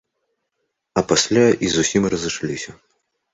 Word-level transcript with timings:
А 1.01 1.03
пасля 1.11 1.43
і 1.67 1.69
зусім 1.75 2.09
разышліся. 2.15 2.71